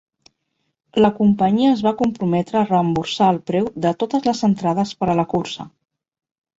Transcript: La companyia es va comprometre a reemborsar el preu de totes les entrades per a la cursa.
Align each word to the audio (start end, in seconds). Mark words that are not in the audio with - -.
La 1.05 1.11
companyia 1.17 1.75
es 1.75 1.83
va 1.89 1.93
comprometre 2.01 2.59
a 2.63 2.65
reemborsar 2.71 3.31
el 3.37 3.41
preu 3.53 3.71
de 3.87 3.95
totes 4.03 4.27
les 4.33 4.45
entrades 4.53 4.99
per 5.03 5.15
a 5.17 5.21
la 5.25 5.31
cursa. 5.39 5.73